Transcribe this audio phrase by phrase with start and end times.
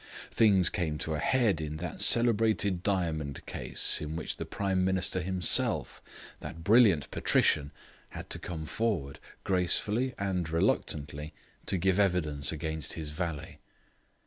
[0.31, 5.21] Things came to a head in that celebrated diamond case in which the Prime Minister
[5.21, 6.01] himself,
[6.39, 7.71] that brilliant patrician,
[8.09, 11.35] had to come forward, gracefully and reluctantly,
[11.67, 13.59] to give evidence against his valet.